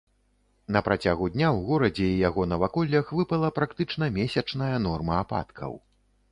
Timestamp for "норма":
4.91-5.23